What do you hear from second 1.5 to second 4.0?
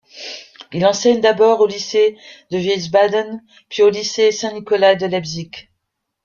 au lycée de Wiesbaden puis au